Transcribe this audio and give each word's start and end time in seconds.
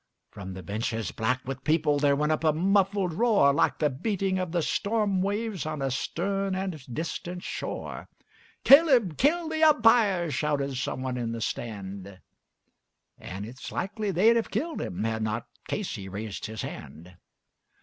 From 0.31 0.55
the 0.55 0.63
bleachers 0.63 1.11
black 1.11 1.47
with 1.47 1.63
people 1.63 1.99
there 1.99 2.15
rose 2.15 2.31
a 2.31 2.39
sullen 2.41 3.15
roar, 3.15 3.53
Like 3.53 3.77
the 3.77 3.91
beating 3.91 4.39
of 4.39 4.51
the 4.51 4.63
storm 4.63 5.21
waves 5.21 5.67
on 5.67 5.79
a 5.79 5.91
stern 5.91 6.55
and 6.55 6.83
distant 6.91 7.43
shore, 7.43 8.09
"Kill 8.63 8.89
him! 8.89 9.11
kill 9.11 9.47
the 9.47 9.61
Umpire!" 9.61 10.31
shouted 10.31 10.75
some 10.77 11.03
one 11.03 11.17
from 11.17 11.33
the 11.33 11.39
stand 11.41 12.19
And 13.19 13.45
it's 13.45 13.71
likely 13.71 14.09
they'd 14.09 14.37
have 14.37 14.49
done 14.49 14.79
it 14.79 15.05
had 15.07 15.21
not 15.21 15.45
Casey 15.67 16.09
raised 16.09 16.47
his 16.47 16.63
hand. 16.63 17.15